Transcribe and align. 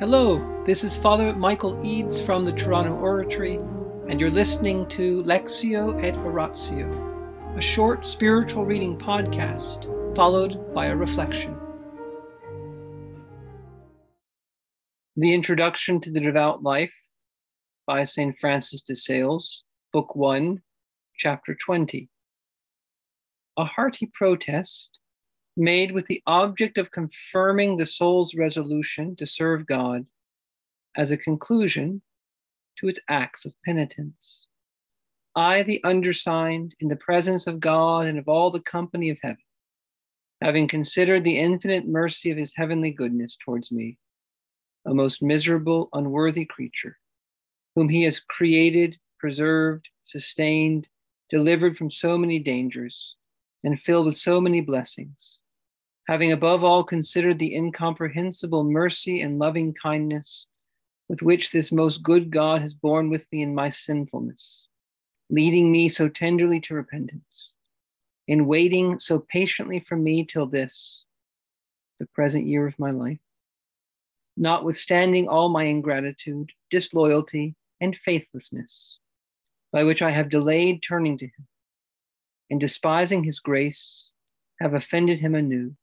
Hello, 0.00 0.64
this 0.66 0.82
is 0.82 0.96
Father 0.96 1.32
Michael 1.36 1.78
Eads 1.86 2.20
from 2.20 2.42
the 2.42 2.50
Toronto 2.50 2.94
Oratory, 2.96 3.60
and 4.08 4.20
you're 4.20 4.28
listening 4.28 4.88
to 4.88 5.22
Lectio 5.22 6.02
et 6.02 6.16
Oratio, 6.16 7.54
a 7.56 7.60
short 7.60 8.04
spiritual 8.04 8.64
reading 8.64 8.98
podcast 8.98 9.86
followed 10.16 10.74
by 10.74 10.86
a 10.86 10.96
reflection. 10.96 11.56
The 15.14 15.32
Introduction 15.32 16.00
to 16.00 16.10
the 16.10 16.18
Devout 16.18 16.64
Life 16.64 16.92
by 17.86 18.02
St. 18.02 18.36
Francis 18.40 18.80
de 18.80 18.96
Sales, 18.96 19.62
Book 19.92 20.16
1, 20.16 20.60
Chapter 21.18 21.56
20. 21.64 22.10
A 23.58 23.64
hearty 23.64 24.10
protest 24.12 24.90
made 25.56 25.92
with 25.92 26.06
the 26.06 26.22
object 26.26 26.78
of 26.78 26.90
confirming 26.90 27.76
the 27.76 27.86
soul's 27.86 28.34
resolution 28.34 29.14
to 29.16 29.26
serve 29.26 29.66
God 29.66 30.04
as 30.96 31.12
a 31.12 31.16
conclusion 31.16 32.02
to 32.78 32.88
its 32.88 33.00
acts 33.08 33.44
of 33.44 33.54
penitence. 33.64 34.46
I, 35.36 35.62
the 35.62 35.82
undersigned, 35.84 36.74
in 36.80 36.88
the 36.88 36.96
presence 36.96 37.46
of 37.46 37.60
God 37.60 38.06
and 38.06 38.18
of 38.18 38.28
all 38.28 38.50
the 38.50 38.60
company 38.60 39.10
of 39.10 39.18
heaven, 39.22 39.38
having 40.40 40.68
considered 40.68 41.24
the 41.24 41.38
infinite 41.38 41.86
mercy 41.86 42.30
of 42.30 42.38
his 42.38 42.54
heavenly 42.54 42.90
goodness 42.90 43.36
towards 43.36 43.72
me, 43.72 43.98
a 44.86 44.94
most 44.94 45.22
miserable, 45.22 45.88
unworthy 45.92 46.44
creature, 46.44 46.98
whom 47.74 47.88
he 47.88 48.02
has 48.04 48.20
created, 48.20 48.96
preserved, 49.18 49.88
sustained, 50.04 50.88
delivered 51.30 51.76
from 51.76 51.90
so 51.90 52.18
many 52.18 52.38
dangers, 52.38 53.16
and 53.64 53.80
filled 53.80 54.06
with 54.06 54.16
so 54.16 54.40
many 54.40 54.60
blessings 54.60 55.38
having 56.06 56.32
above 56.32 56.62
all 56.62 56.84
considered 56.84 57.38
the 57.38 57.54
incomprehensible 57.54 58.64
mercy 58.64 59.22
and 59.22 59.38
loving 59.38 59.72
kindness 59.72 60.48
with 61.08 61.22
which 61.22 61.50
this 61.50 61.72
most 61.72 62.02
good 62.02 62.30
God 62.30 62.60
has 62.60 62.74
borne 62.74 63.10
with 63.10 63.26
me 63.32 63.42
in 63.42 63.54
my 63.54 63.68
sinfulness, 63.70 64.66
leading 65.30 65.70
me 65.70 65.88
so 65.88 66.08
tenderly 66.08 66.60
to 66.60 66.74
repentance, 66.74 67.52
in 68.28 68.46
waiting 68.46 68.98
so 68.98 69.18
patiently 69.18 69.80
for 69.80 69.96
me 69.96 70.24
till 70.24 70.46
this, 70.46 71.04
the 71.98 72.06
present 72.06 72.46
year 72.46 72.66
of 72.66 72.78
my 72.78 72.90
life. 72.90 73.18
Notwithstanding 74.36 75.28
all 75.28 75.48
my 75.48 75.64
ingratitude, 75.64 76.50
disloyalty, 76.70 77.54
and 77.80 77.96
faithlessness, 77.96 78.98
by 79.72 79.84
which 79.84 80.02
I 80.02 80.10
have 80.10 80.30
delayed 80.30 80.82
turning 80.82 81.16
to 81.18 81.26
him, 81.26 81.46
and 82.50 82.60
despising 82.60 83.24
his 83.24 83.40
grace, 83.40 84.08
have 84.60 84.74
offended 84.74 85.18
him 85.18 85.34
anew 85.34 85.74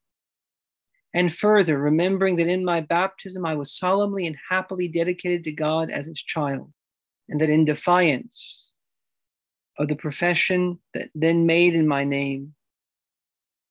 and 1.14 1.34
further, 1.36 1.78
remembering 1.78 2.38
that 2.38 2.48
in 2.48 2.64
my 2.64 2.82
baptism 2.82 3.46
I 3.46 3.56
was 3.56 3.78
solemnly 3.78 4.28
and 4.28 4.38
happily 4.50 4.88
dedicated 4.88 5.44
to 5.46 5.52
God 5.52 5.92
as 5.92 6.06
his 6.06 6.22
child, 6.22 6.72
and 7.28 7.42
that 7.42 7.50
in 7.50 7.66
defiance 7.66 8.72
of 9.78 9.88
the 9.88 9.96
profession 9.96 10.80
that 10.94 11.10
then 11.16 11.46
made 11.46 11.76
in 11.76 11.88
my 11.88 12.04
name, 12.04 12.54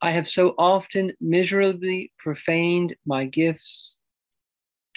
I 0.03 0.13
have 0.13 0.27
so 0.27 0.55
often 0.57 1.13
miserably 1.21 2.13
profaned 2.19 2.97
my 3.05 3.27
gifts, 3.27 3.97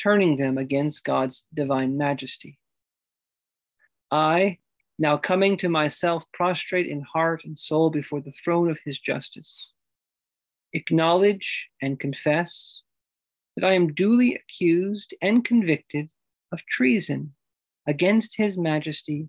turning 0.02 0.38
them 0.38 0.57
against 0.57 1.03
God's 1.03 1.45
divine 1.53 1.97
majesty. 1.97 2.57
I, 4.11 4.59
now 4.97 5.17
coming 5.17 5.57
to 5.57 5.69
myself 5.69 6.23
prostrate 6.33 6.88
in 6.88 7.02
heart 7.02 7.44
and 7.44 7.57
soul 7.57 7.89
before 7.89 8.22
the 8.22 8.33
throne 8.44 8.69
of 8.69 8.80
his 8.85 8.97
justice, 9.00 9.72
acknowledge 10.73 11.69
and 11.81 11.99
confess 11.99 12.81
that 13.55 13.66
I 13.66 13.73
am 13.73 13.93
duly 13.93 14.35
accused 14.35 15.13
and 15.21 15.43
convicted 15.45 16.11
of 16.52 16.66
treason 16.66 17.33
against 17.88 18.38
His 18.38 18.57
Majesty 18.57 19.27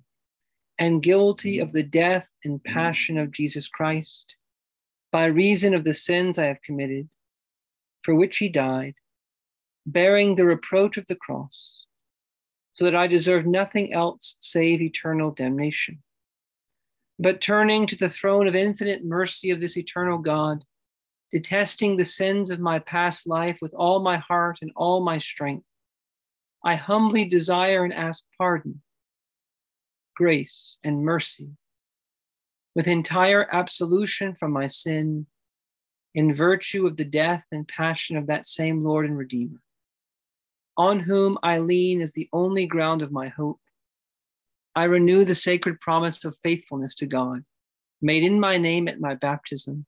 and 0.78 1.03
guilty 1.03 1.59
of 1.59 1.72
the 1.72 1.83
death 1.83 2.27
and 2.45 2.62
passion 2.62 3.19
of 3.19 3.31
Jesus 3.31 3.69
Christ 3.69 4.37
by 5.12 5.27
reason 5.27 5.75
of 5.75 5.84
the 5.84 5.94
sins 5.94 6.38
I 6.38 6.47
have 6.47 6.62
committed, 6.62 7.09
for 8.03 8.15
which 8.15 8.38
He 8.38 8.49
died, 8.49 8.94
bearing 9.87 10.34
the 10.34 10.44
reproach 10.44 10.97
of 10.97 11.06
the 11.06 11.15
cross, 11.15 11.87
so 12.72 12.84
that 12.84 12.97
I 12.97 13.06
deserve 13.06 13.47
nothing 13.47 13.93
else 13.93 14.37
save 14.41 14.81
eternal 14.82 15.31
damnation. 15.31 16.03
But 17.19 17.41
turning 17.41 17.87
to 17.87 17.97
the 17.97 18.09
throne 18.09 18.49
of 18.49 18.56
infinite 18.56 19.05
mercy 19.05 19.50
of 19.50 19.61
this 19.61 19.76
eternal 19.76 20.19
God, 20.19 20.65
detesting 21.34 21.97
the 21.97 22.05
sins 22.05 22.49
of 22.49 22.61
my 22.61 22.78
past 22.78 23.27
life 23.27 23.59
with 23.61 23.75
all 23.75 23.99
my 23.99 24.17
heart 24.19 24.59
and 24.62 24.71
all 24.77 25.05
my 25.05 25.19
strength. 25.19 25.67
I 26.65 26.77
humbly 26.77 27.25
desire 27.25 27.83
and 27.83 27.93
ask 27.93 28.22
pardon, 28.39 28.83
grace, 30.15 30.77
and 30.84 31.03
mercy, 31.03 31.49
with 32.77 32.87
entire 32.87 33.49
absolution 33.53 34.37
from 34.37 34.53
my 34.53 34.69
sin, 34.69 35.27
in 36.15 36.33
virtue 36.33 36.87
of 36.87 36.97
the 36.97 37.05
death 37.05 37.43
and 37.50 37.67
passion 37.67 38.17
of 38.17 38.28
that 38.28 38.47
same 38.47 38.84
Lord 38.84 39.05
and 39.05 39.19
Redeemer, 39.19 39.61
on 40.77 41.00
whom 41.00 41.37
I 41.43 41.59
lean 41.59 42.00
as 42.00 42.12
the 42.12 42.28
only 42.33 42.67
ground 42.67 43.03
of 43.03 43.11
my 43.11 43.27
hope. 43.27 43.59
I 44.77 44.84
renew 44.84 45.25
the 45.25 45.34
sacred 45.34 45.81
promise 45.81 46.25
of 46.25 46.39
faithfulness 46.44 46.94
to 46.97 47.06
God, 47.06 47.44
made 48.00 48.23
in 48.23 48.39
my 48.39 48.56
name 48.56 48.87
at 48.87 49.00
my 49.00 49.17
baptism 49.17 49.87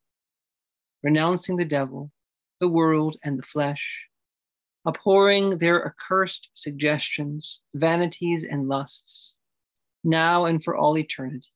renouncing 1.07 1.55
the 1.55 1.65
devil, 1.65 2.11
the 2.59 2.69
world, 2.69 3.17
and 3.23 3.39
the 3.39 3.43
flesh, 3.45 4.09
abhorring 4.85 5.59
their 5.59 5.87
accursed 5.87 6.49
suggestions, 6.55 7.61
vanities, 7.75 8.45
and 8.45 8.67
lusts, 8.67 9.35
now 10.03 10.47
and 10.47 10.65
for 10.65 10.77
all 10.77 10.99
eternity. 10.99 11.47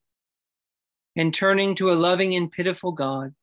And 1.17 1.33
turning 1.33 1.75
to 1.75 1.91
a 1.91 1.99
loving 2.07 2.33
and 2.33 2.49
pitiful 2.49 2.93
God, 2.93 3.35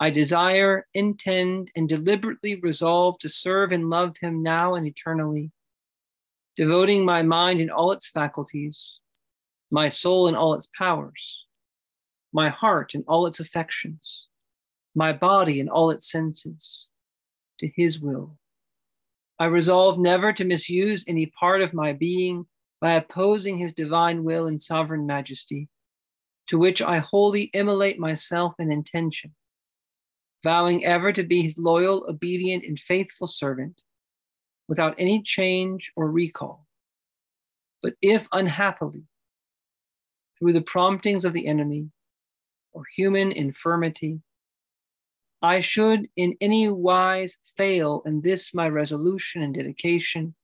I 0.00 0.08
desire, 0.08 0.86
intend, 0.94 1.70
and 1.76 1.86
deliberately 1.86 2.58
resolve 2.58 3.18
to 3.18 3.28
serve 3.28 3.72
and 3.72 3.90
love 3.90 4.16
him 4.22 4.42
now 4.42 4.74
and 4.74 4.86
eternally, 4.86 5.52
devoting 6.56 7.04
my 7.04 7.20
mind 7.20 7.60
in 7.60 7.68
all 7.68 7.92
its 7.92 8.08
faculties, 8.08 9.00
my 9.70 9.90
soul 9.90 10.28
in 10.28 10.34
all 10.34 10.54
its 10.54 10.70
powers, 10.78 11.44
my 12.32 12.48
heart 12.48 12.94
in 12.94 13.04
all 13.06 13.26
its 13.26 13.38
affections 13.38 14.28
my 14.94 15.12
body 15.12 15.60
and 15.60 15.70
all 15.70 15.90
its 15.90 16.10
senses 16.10 16.88
to 17.58 17.68
his 17.74 18.00
will. 18.00 18.36
I 19.38 19.46
resolve 19.46 19.98
never 19.98 20.32
to 20.32 20.44
misuse 20.44 21.04
any 21.06 21.26
part 21.26 21.62
of 21.62 21.72
my 21.72 21.92
being 21.92 22.46
by 22.80 22.94
opposing 22.94 23.58
his 23.58 23.72
divine 23.72 24.24
will 24.24 24.46
and 24.46 24.60
sovereign 24.60 25.06
majesty, 25.06 25.68
to 26.48 26.58
which 26.58 26.82
I 26.82 26.98
wholly 26.98 27.50
immolate 27.54 27.98
myself 27.98 28.54
in 28.58 28.72
intention, 28.72 29.34
vowing 30.42 30.84
ever 30.84 31.12
to 31.12 31.22
be 31.22 31.42
his 31.42 31.58
loyal, 31.58 32.06
obedient, 32.08 32.64
and 32.64 32.78
faithful 32.78 33.26
servant, 33.26 33.82
without 34.68 34.94
any 34.98 35.22
change 35.22 35.92
or 35.96 36.10
recall. 36.10 36.66
But 37.82 37.94
if 38.02 38.26
unhappily, 38.32 39.04
through 40.38 40.54
the 40.54 40.62
promptings 40.62 41.24
of 41.24 41.32
the 41.32 41.46
enemy 41.46 41.90
or 42.72 42.82
human 42.96 43.32
infirmity, 43.32 44.20
I 45.42 45.60
should 45.60 46.08
in 46.16 46.36
any 46.40 46.68
wise 46.68 47.36
fail 47.56 48.02
in 48.04 48.20
this 48.20 48.52
my 48.52 48.68
resolution 48.68 49.42
and 49.42 49.54
dedication, 49.54 50.34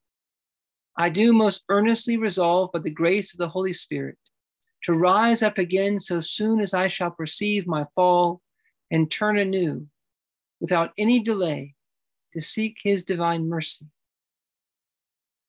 I 0.97 1.11
do 1.11 1.33
most 1.35 1.65
earnestly 1.69 2.17
resolve 2.17 2.73
by 2.73 2.79
the 2.79 2.91
grace 2.91 3.35
of 3.35 3.39
the 3.39 3.49
Holy 3.49 3.75
Spirit 3.75 4.17
to 4.85 4.95
rise 4.95 5.43
up 5.43 5.59
again 5.59 6.01
so 6.01 6.21
soon 6.21 6.61
as 6.61 6.73
I 6.73 6.89
shall 6.89 7.11
perceive 7.11 7.67
my 7.67 7.85
fall 7.95 8.41
and 8.91 9.11
turn 9.11 9.37
anew 9.37 9.87
without 10.61 10.93
any 10.97 11.21
delay 11.21 11.75
to 12.33 12.41
seek 12.41 12.77
his 12.83 13.05
divine 13.05 13.49
mercy. 13.49 13.87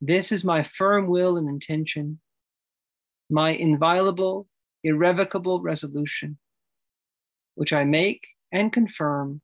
This 0.01 0.31
is 0.31 0.43
my 0.43 0.63
firm 0.63 1.07
will 1.07 1.38
and 1.38 1.47
intention, 1.47 2.19
my 3.29 3.51
inviolable, 3.51 4.47
irrevocable 4.83 5.61
resolution, 5.61 6.38
which 7.55 7.71
I 7.71 7.83
make 7.83 8.27
and 8.51 8.71
confirm 8.71 9.41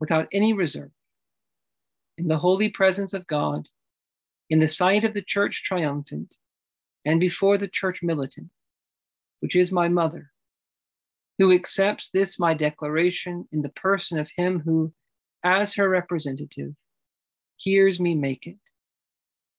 without 0.00 0.28
any 0.32 0.52
reserve 0.52 0.90
in 2.20 2.28
the 2.28 2.38
holy 2.38 2.68
presence 2.68 3.14
of 3.14 3.26
God, 3.26 3.66
in 4.50 4.58
the 4.58 4.68
sight 4.68 5.04
of 5.04 5.14
the 5.14 5.22
church 5.22 5.62
triumphant, 5.64 6.34
and 7.06 7.18
before 7.18 7.56
the 7.56 7.68
church 7.68 8.00
militant, 8.02 8.50
which 9.40 9.56
is 9.56 9.72
my 9.72 9.88
mother, 9.88 10.30
who 11.38 11.50
accepts 11.50 12.10
this 12.10 12.38
my 12.38 12.52
declaration 12.52 13.48
in 13.52 13.62
the 13.62 13.70
person 13.70 14.18
of 14.18 14.30
him 14.36 14.60
who, 14.60 14.92
as 15.42 15.74
her 15.74 15.88
representative, 15.88 16.74
hears 17.56 17.98
me 17.98 18.14
make 18.14 18.46
it. 18.46 18.58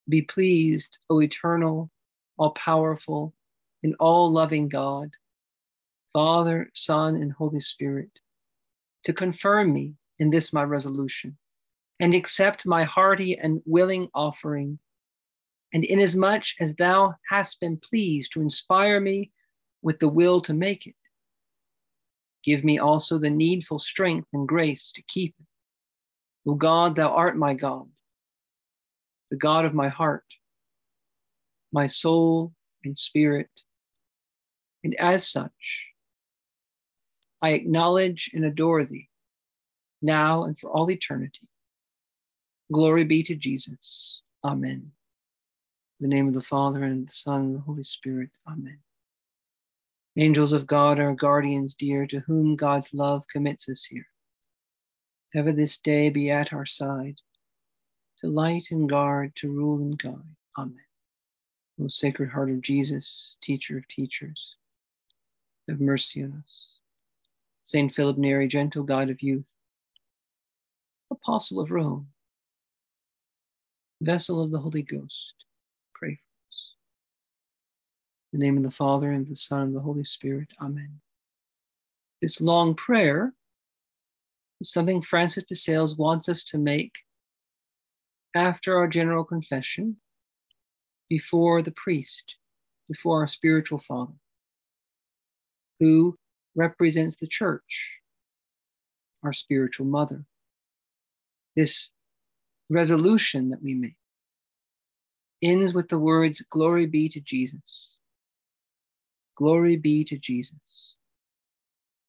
Be 0.07 0.21
pleased, 0.21 0.99
O 1.09 1.19
eternal, 1.19 1.89
all 2.37 2.51
powerful, 2.51 3.33
and 3.81 3.95
all 3.99 4.31
loving 4.31 4.69
God, 4.69 5.09
Father, 6.13 6.69
Son, 6.75 7.15
and 7.15 7.31
Holy 7.31 7.59
Spirit 7.59 8.11
to 9.06 9.13
confirm 9.13 9.74
me 9.74 9.95
in 10.19 10.30
this 10.30 10.53
my 10.53 10.63
resolution, 10.63 11.38
and 12.00 12.13
accept 12.13 12.65
my 12.65 12.83
hearty 12.83 13.38
and 13.38 13.62
willing 13.65 14.07
offering. 14.13 14.80
And 15.74 15.86
inasmuch 15.86 16.45
as 16.59 16.75
thou 16.75 17.15
hast 17.30 17.59
been 17.59 17.77
pleased 17.77 18.33
to 18.33 18.42
inspire 18.42 19.00
me 19.00 19.31
with 19.81 20.00
the 20.00 20.07
will 20.07 20.42
to 20.42 20.53
make 20.53 20.86
it, 20.86 20.95
give 22.44 22.63
me 22.63 22.77
also 22.77 23.18
the 23.18 23.30
needful 23.30 23.80
strength 23.80 24.27
and 24.33 24.48
grace 24.48 24.92
to 24.95 25.01
keep 25.07 25.33
it. 25.39 26.50
O 26.50 26.56
God, 26.56 26.95
thou 26.95 27.09
art 27.09 27.38
my 27.38 27.54
God, 27.54 27.88
the 29.30 29.38
God 29.38 29.65
of 29.65 29.74
my 29.74 29.89
heart, 29.89 30.25
my 31.71 31.88
soul 31.88 32.54
and 32.83 32.97
spirit. 32.97 33.50
And 34.83 34.95
as 34.95 35.27
such, 35.27 35.51
I 37.41 37.51
acknowledge 37.51 38.29
and 38.33 38.45
adore 38.45 38.85
thee, 38.85 39.09
now 40.01 40.43
and 40.43 40.59
for 40.59 40.69
all 40.69 40.89
eternity. 40.91 41.47
Glory 42.71 43.03
be 43.03 43.23
to 43.23 43.35
Jesus. 43.35 44.21
Amen. 44.43 44.91
In 45.99 46.09
the 46.09 46.15
name 46.15 46.27
of 46.27 46.33
the 46.33 46.41
Father, 46.41 46.83
and 46.83 47.07
the 47.07 47.11
Son, 47.11 47.41
and 47.41 47.55
the 47.55 47.59
Holy 47.59 47.83
Spirit. 47.83 48.29
Amen. 48.47 48.79
Angels 50.17 50.53
of 50.53 50.67
God, 50.67 50.99
our 50.99 51.13
guardians 51.13 51.73
dear, 51.73 52.05
to 52.07 52.19
whom 52.21 52.55
God's 52.55 52.93
love 52.93 53.23
commits 53.31 53.69
us 53.69 53.85
here. 53.85 54.07
Ever 55.33 55.51
this 55.51 55.77
day 55.77 56.09
be 56.09 56.29
at 56.29 56.51
our 56.51 56.65
side, 56.65 57.15
to 58.19 58.27
light 58.27 58.67
and 58.71 58.89
guard, 58.89 59.33
to 59.37 59.49
rule 59.49 59.79
and 59.79 59.97
guide. 59.97 60.35
Amen. 60.57 60.77
O 61.81 61.87
Sacred 61.87 62.29
Heart 62.29 62.51
of 62.51 62.61
Jesus, 62.61 63.37
teacher 63.41 63.77
of 63.77 63.87
teachers, 63.87 64.55
have 65.67 65.79
mercy 65.79 66.23
on 66.23 66.44
us. 66.44 66.81
Saint 67.71 67.95
Philip 67.95 68.18
Neri, 68.18 68.50
gentle 68.50 68.83
guide 68.83 69.09
of 69.09 69.21
youth, 69.21 69.45
apostle 71.09 71.62
of 71.62 71.71
Rome, 71.71 72.07
vessel 74.01 74.44
of 74.44 74.51
the 74.51 74.59
Holy 74.59 74.81
Ghost, 74.81 75.45
pray 75.95 76.15
for 76.15 76.47
us. 76.50 76.73
In 78.33 78.41
the 78.41 78.45
name 78.45 78.57
of 78.57 78.63
the 78.63 78.71
Father, 78.71 79.09
and 79.09 79.25
the 79.25 79.38
Son, 79.38 79.62
and 79.62 79.75
the 79.75 79.79
Holy 79.79 80.03
Spirit. 80.03 80.50
Amen. 80.59 81.00
This 82.21 82.41
long 82.41 82.75
prayer 82.75 83.33
is 84.59 84.69
something 84.69 85.01
Francis 85.01 85.45
de 85.45 85.56
Sales 85.56 85.95
wants 85.95 86.27
us 86.27 86.44
to 86.44 86.57
make 86.57 86.91
after 88.35 88.75
our 88.75 88.89
general 88.89 89.23
confession, 89.23 89.95
before 91.07 91.62
the 91.62 91.71
priest, 91.71 92.35
before 92.89 93.21
our 93.21 93.27
spiritual 93.27 93.79
father, 93.79 94.19
who 95.79 96.18
represents 96.56 97.15
the 97.15 97.27
church, 97.27 97.92
our 99.24 99.33
spiritual 99.33 99.86
mother. 99.86 100.25
This 101.56 101.92
resolution 102.69 103.50
that 103.50 103.62
we 103.62 103.74
make 103.74 103.95
ends 105.42 105.74
with 105.74 105.89
the 105.89 106.00
words, 106.00 106.42
Glory 106.50 106.86
be 106.86 107.09
to 107.09 107.19
Jesus. 107.19 107.89
Glory 109.38 109.75
be 109.75 110.03
to 110.06 110.18
Jesus. 110.18 110.95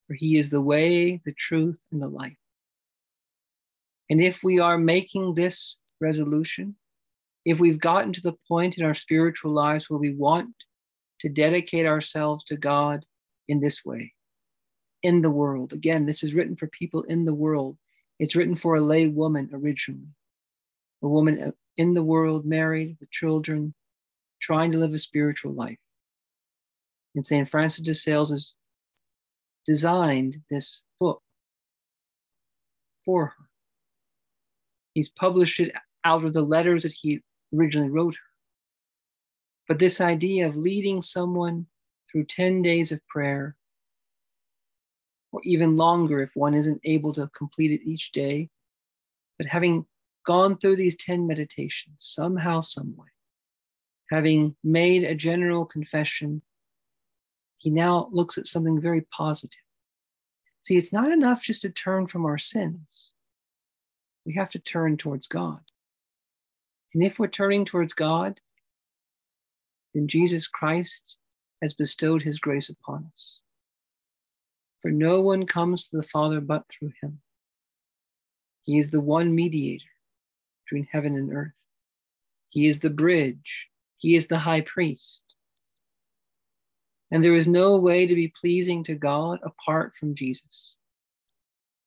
For 0.06 0.14
he 0.14 0.36
is 0.36 0.50
the 0.50 0.60
way, 0.60 1.20
the 1.24 1.32
truth, 1.32 1.78
and 1.90 2.02
the 2.02 2.08
life. 2.08 2.36
And 4.10 4.20
if 4.20 4.40
we 4.42 4.58
are 4.60 4.76
making 4.76 5.34
this 5.34 5.78
resolution, 6.00 6.76
if 7.44 7.58
we've 7.58 7.80
gotten 7.80 8.12
to 8.12 8.20
the 8.20 8.36
point 8.46 8.76
in 8.76 8.84
our 8.84 8.94
spiritual 8.94 9.52
lives 9.52 9.88
where 9.88 9.98
we 9.98 10.14
want 10.14 10.54
to 11.20 11.28
dedicate 11.28 11.86
ourselves 11.86 12.44
to 12.44 12.56
God 12.56 13.06
in 13.48 13.60
this 13.60 13.84
way, 13.84 14.12
in 15.02 15.22
the 15.22 15.30
world, 15.30 15.72
again, 15.72 16.06
this 16.06 16.22
is 16.22 16.34
written 16.34 16.56
for 16.56 16.66
people 16.68 17.02
in 17.02 17.24
the 17.24 17.34
world. 17.34 17.76
It's 18.18 18.36
written 18.36 18.56
for 18.56 18.76
a 18.76 18.80
lay 18.80 19.08
woman 19.08 19.50
originally 19.52 20.14
a 21.02 21.08
woman 21.08 21.42
uh, 21.42 21.50
in 21.76 21.94
the 21.94 22.02
world, 22.02 22.46
married 22.46 22.96
with 23.00 23.10
children, 23.10 23.74
trying 24.40 24.72
to 24.72 24.78
live 24.78 24.94
a 24.94 24.98
spiritual 24.98 25.52
life. 25.52 25.78
And 27.14 27.26
St. 27.26 27.50
Francis 27.50 27.84
de 27.84 27.94
Sales 27.94 28.30
has 28.30 28.54
designed 29.66 30.38
this 30.50 30.82
book 31.00 31.22
for 33.04 33.26
her. 33.26 33.44
He's 34.94 35.08
published 35.08 35.60
it 35.60 35.74
out 36.04 36.24
of 36.24 36.32
the 36.32 36.42
letters 36.42 36.82
that 36.82 36.92
he 36.92 37.22
originally 37.54 37.90
wrote 37.90 38.14
her. 38.14 38.30
But 39.68 39.78
this 39.78 40.00
idea 40.00 40.48
of 40.48 40.56
leading 40.56 41.02
someone 41.02 41.66
through 42.10 42.24
10 42.24 42.62
days 42.62 42.92
of 42.92 43.06
prayer, 43.08 43.56
or 45.32 45.40
even 45.44 45.76
longer 45.76 46.22
if 46.22 46.30
one 46.36 46.54
isn't 46.54 46.80
able 46.84 47.12
to 47.14 47.28
complete 47.36 47.72
it 47.72 47.88
each 47.88 48.12
day, 48.12 48.50
but 49.38 49.46
having 49.46 49.86
gone 50.24 50.56
through 50.56 50.76
these 50.76 50.96
10 50.96 51.26
meditations 51.26 51.96
somehow, 51.98 52.60
some 52.60 52.94
way, 52.96 53.08
having 54.10 54.54
made 54.62 55.02
a 55.02 55.14
general 55.14 55.64
confession, 55.64 56.42
he 57.58 57.70
now 57.70 58.08
looks 58.12 58.38
at 58.38 58.46
something 58.46 58.80
very 58.80 59.00
positive. 59.00 59.58
See, 60.62 60.76
it's 60.76 60.92
not 60.92 61.10
enough 61.10 61.42
just 61.42 61.62
to 61.62 61.70
turn 61.70 62.06
from 62.06 62.24
our 62.24 62.38
sins. 62.38 63.12
We 64.24 64.34
have 64.34 64.50
to 64.50 64.60
turn 64.60 64.96
towards 64.96 65.26
God. 65.26 65.60
And 66.94 67.02
if 67.02 67.18
we're 67.18 67.26
turning 67.26 67.64
towards 67.64 67.94
God, 67.94 68.40
then 69.94 70.08
Jesus 70.08 70.46
Christ 70.46 71.18
has 71.62 71.74
bestowed 71.74 72.22
his 72.22 72.38
grace 72.38 72.68
upon 72.68 73.10
us. 73.12 73.41
For 74.82 74.90
no 74.90 75.20
one 75.20 75.46
comes 75.46 75.86
to 75.88 75.96
the 75.96 76.02
Father 76.02 76.40
but 76.40 76.64
through 76.68 76.92
him. 77.00 77.20
He 78.62 78.78
is 78.78 78.90
the 78.90 79.00
one 79.00 79.34
mediator 79.34 79.86
between 80.64 80.88
heaven 80.90 81.16
and 81.16 81.32
earth. 81.32 81.52
He 82.50 82.66
is 82.66 82.80
the 82.80 82.90
bridge, 82.90 83.68
He 83.96 84.16
is 84.16 84.26
the 84.26 84.38
high 84.38 84.60
priest. 84.60 85.22
And 87.10 87.22
there 87.22 87.34
is 87.34 87.46
no 87.46 87.76
way 87.76 88.06
to 88.06 88.14
be 88.14 88.32
pleasing 88.40 88.82
to 88.84 88.94
God 88.94 89.38
apart 89.42 89.92
from 89.98 90.14
Jesus. 90.14 90.74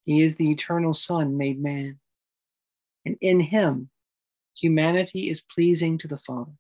He 0.06 0.22
is 0.22 0.36
the 0.36 0.52
eternal 0.52 0.94
Son 0.94 1.36
made 1.38 1.62
man. 1.62 2.00
And 3.06 3.18
in 3.22 3.40
Him, 3.40 3.90
humanity 4.56 5.30
is 5.30 5.42
pleasing 5.42 5.98
to 6.00 6.08
the 6.08 6.20
Father. 6.20 6.52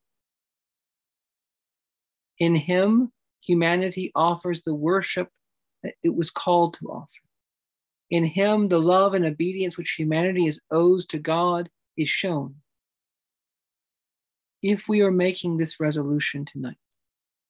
In 2.40 2.56
Him, 2.56 3.12
humanity 3.42 4.12
offers 4.16 4.64
the 4.64 4.74
worship 4.74 5.30
that 5.86 5.94
it 6.04 6.16
was 6.16 6.32
called 6.32 6.74
to 6.74 6.88
offer. 6.88 7.10
In 8.10 8.26
Him, 8.26 8.68
the 8.70 8.80
love 8.80 9.14
and 9.14 9.24
obedience 9.24 9.78
which 9.78 9.92
humanity 9.92 10.48
is 10.48 10.60
owes 10.72 11.06
to 11.08 11.20
God 11.20 11.70
is 11.96 12.10
shown. 12.10 12.56
If 14.64 14.88
we 14.90 15.02
are 15.02 15.12
making 15.12 15.58
this 15.58 15.80
resolution 15.80 16.44
tonight, 16.44 16.78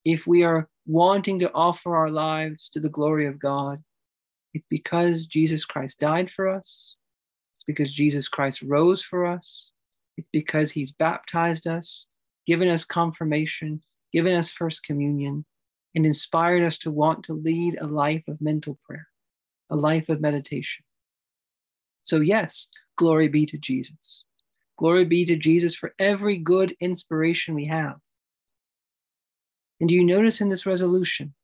if 0.04 0.26
we 0.26 0.44
are 0.44 0.68
wanting 0.86 1.38
to 1.38 1.52
offer 1.52 1.96
our 1.96 2.10
lives 2.10 2.68
to 2.70 2.80
the 2.80 2.90
glory 2.90 3.26
of 3.26 3.38
God, 3.38 3.82
it's 4.52 4.66
because 4.66 5.24
Jesus 5.24 5.64
Christ 5.64 5.98
died 5.98 6.30
for 6.30 6.46
us. 6.46 6.94
It's 7.56 7.64
because 7.64 7.92
Jesus 7.92 8.28
Christ 8.28 8.60
rose 8.60 9.02
for 9.02 9.24
us. 9.24 9.70
It's 10.18 10.28
because 10.30 10.72
he's 10.72 10.92
baptized 10.92 11.66
us, 11.66 12.06
given 12.46 12.68
us 12.68 12.84
confirmation, 12.84 13.82
given 14.12 14.34
us 14.34 14.50
first 14.50 14.82
communion, 14.82 15.46
and 15.96 16.04
inspired 16.04 16.62
us 16.62 16.76
to 16.76 16.90
want 16.90 17.24
to 17.24 17.32
lead 17.32 17.78
a 17.80 17.86
life 17.86 18.22
of 18.28 18.40
mental 18.40 18.78
prayer, 18.86 19.08
a 19.70 19.76
life 19.76 20.10
of 20.10 20.20
meditation. 20.20 20.84
So, 22.02 22.20
yes, 22.20 22.68
glory 22.96 23.28
be 23.28 23.46
to 23.46 23.56
Jesus. 23.56 24.24
Glory 24.78 25.06
be 25.06 25.24
to 25.24 25.36
Jesus 25.36 25.74
for 25.74 25.94
every 25.98 26.36
good 26.36 26.76
inspiration 26.80 27.54
we 27.54 27.64
have. 27.64 27.96
And 29.80 29.88
do 29.88 29.94
you 29.94 30.04
notice 30.04 30.42
in 30.42 30.50
this 30.50 30.66
resolution 30.66 31.34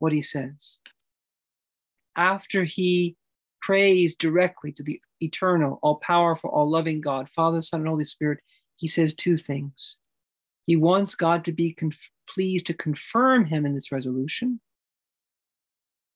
what 0.00 0.12
he 0.12 0.20
says? 0.20 0.78
After 2.16 2.64
he 2.64 3.16
prays 3.62 4.16
directly 4.16 4.72
to 4.72 4.82
the 4.82 5.00
eternal, 5.20 5.78
all 5.80 6.00
powerful, 6.02 6.50
all 6.50 6.68
loving 6.68 7.00
God, 7.00 7.28
Father, 7.36 7.62
Son, 7.62 7.80
and 7.80 7.88
Holy 7.88 8.04
Spirit, 8.04 8.40
he 8.76 8.88
says 8.88 9.14
two 9.14 9.36
things. 9.36 9.98
He 10.66 10.74
wants 10.74 11.14
God 11.14 11.44
to 11.44 11.52
be 11.52 11.72
pleased 12.32 12.66
to 12.66 12.74
confirm 12.74 13.46
him 13.46 13.66
in 13.66 13.74
this 13.74 13.92
resolution, 13.92 14.60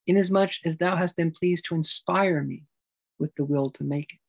inasmuch 0.05 0.51
as 0.65 0.77
thou 0.77 0.95
hast 0.95 1.15
been 1.15 1.31
pleased 1.31 1.65
to 1.65 1.75
inspire 1.75 2.41
me 2.41 2.63
with 3.19 3.33
the 3.35 3.45
will 3.45 3.69
to 3.71 3.83
make 3.83 4.13
it. 4.13 4.19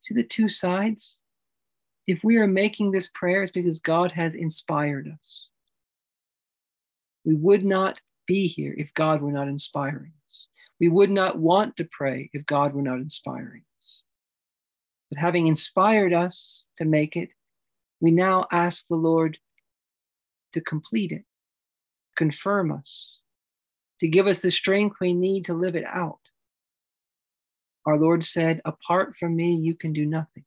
See 0.00 0.14
the 0.14 0.22
two 0.22 0.48
sides? 0.48 1.18
If 2.06 2.24
we 2.24 2.36
are 2.36 2.48
making 2.48 2.90
this 2.90 3.08
prayer, 3.14 3.42
it's 3.42 3.52
because 3.52 3.80
God 3.80 4.12
has 4.12 4.34
inspired 4.34 5.08
us. 5.08 5.48
We 7.24 7.34
would 7.34 7.64
not 7.64 8.00
be 8.26 8.48
here 8.48 8.74
if 8.76 8.92
God 8.94 9.22
were 9.22 9.32
not 9.32 9.48
inspiring 9.48 10.12
us. 10.26 10.46
We 10.80 10.88
would 10.88 11.10
not 11.10 11.38
want 11.38 11.76
to 11.76 11.88
pray 11.90 12.30
if 12.32 12.44
God 12.46 12.74
were 12.74 12.82
not 12.82 12.98
inspiring 12.98 13.62
us. 13.78 14.02
But 15.10 15.20
having 15.20 15.46
inspired 15.46 16.12
us 16.12 16.64
to 16.78 16.84
make 16.84 17.16
it, 17.16 17.28
we 18.00 18.10
now 18.10 18.46
ask 18.50 18.88
the 18.88 18.96
Lord 18.96 19.38
to 20.52 20.60
complete 20.60 21.12
it, 21.12 21.24
confirm 22.16 22.72
us, 22.72 23.18
to 24.00 24.08
give 24.08 24.26
us 24.26 24.38
the 24.38 24.50
strength 24.50 24.96
we 25.00 25.14
need 25.14 25.44
to 25.46 25.54
live 25.54 25.76
it 25.76 25.84
out. 25.84 26.18
Our 27.86 27.98
Lord 27.98 28.24
said, 28.24 28.60
Apart 28.64 29.16
from 29.16 29.36
me, 29.36 29.54
you 29.54 29.74
can 29.74 29.92
do 29.92 30.06
nothing. 30.06 30.44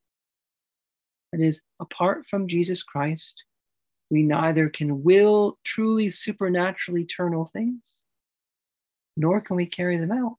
That 1.32 1.42
is, 1.42 1.62
apart 1.80 2.26
from 2.30 2.48
Jesus 2.48 2.82
Christ, 2.84 3.44
we 4.10 4.22
neither 4.24 4.70
can 4.70 5.04
will 5.04 5.58
truly 5.64 6.10
supernatural 6.10 6.98
eternal 6.98 7.46
things, 7.46 7.96
nor 9.18 9.42
can 9.42 9.56
we 9.56 9.66
carry 9.66 9.98
them 9.98 10.12
out. 10.12 10.38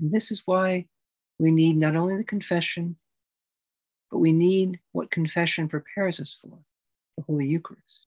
And 0.00 0.10
this 0.12 0.30
is 0.30 0.42
why 0.44 0.86
we 1.38 1.50
need 1.50 1.76
not 1.76 1.96
only 1.96 2.16
the 2.16 2.24
confession, 2.24 2.96
but 4.10 4.18
we 4.18 4.32
need 4.32 4.80
what 4.92 5.10
confession 5.10 5.68
prepares 5.68 6.20
us 6.20 6.36
for 6.40 6.58
the 7.16 7.22
Holy 7.22 7.46
Eucharist. 7.46 8.06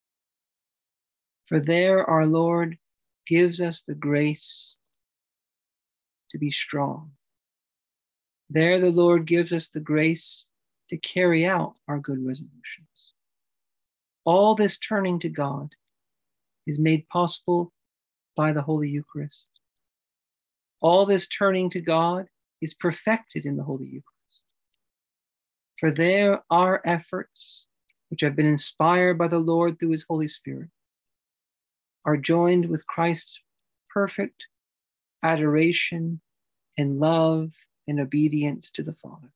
For 1.47 1.59
there 1.59 2.09
our 2.09 2.25
Lord 2.25 2.77
gives 3.27 3.61
us 3.61 3.81
the 3.81 3.95
grace 3.95 4.75
to 6.31 6.37
be 6.37 6.51
strong. 6.51 7.11
There 8.49 8.79
the 8.79 8.89
Lord 8.89 9.25
gives 9.25 9.51
us 9.51 9.67
the 9.67 9.79
grace 9.79 10.47
to 10.89 10.97
carry 10.97 11.45
out 11.45 11.75
our 11.87 11.99
good 11.99 12.19
resolutions. 12.25 13.13
All 14.25 14.55
this 14.55 14.77
turning 14.77 15.19
to 15.19 15.29
God 15.29 15.69
is 16.65 16.79
made 16.79 17.07
possible 17.09 17.73
by 18.35 18.53
the 18.53 18.61
Holy 18.61 18.89
Eucharist. 18.89 19.47
All 20.81 21.05
this 21.05 21.27
turning 21.27 21.69
to 21.71 21.81
God 21.81 22.27
is 22.61 22.73
perfected 22.73 23.45
in 23.45 23.57
the 23.57 23.63
Holy 23.63 23.85
Eucharist. 23.85 24.03
For 25.79 25.91
there 25.91 26.43
our 26.49 26.81
efforts, 26.85 27.67
which 28.09 28.21
have 28.21 28.35
been 28.35 28.45
inspired 28.45 29.17
by 29.17 29.27
the 29.27 29.39
Lord 29.39 29.79
through 29.79 29.91
his 29.91 30.05
Holy 30.07 30.27
Spirit, 30.27 30.69
are 32.05 32.17
joined 32.17 32.65
with 32.65 32.87
Christ's 32.87 33.39
perfect 33.89 34.47
adoration 35.23 36.19
and 36.77 36.99
love 36.99 37.51
and 37.87 37.99
obedience 37.99 38.71
to 38.71 38.83
the 38.83 38.93
Father. 38.93 39.31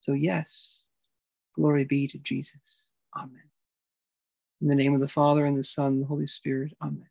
So, 0.00 0.12
yes, 0.12 0.84
glory 1.54 1.84
be 1.84 2.06
to 2.08 2.18
Jesus. 2.18 2.86
Amen. 3.16 3.42
In 4.60 4.68
the 4.68 4.74
name 4.74 4.94
of 4.94 5.00
the 5.00 5.08
Father, 5.08 5.44
and 5.44 5.58
the 5.58 5.64
Son, 5.64 5.86
and 5.86 6.02
the 6.02 6.06
Holy 6.06 6.26
Spirit. 6.26 6.72
Amen. 6.80 7.08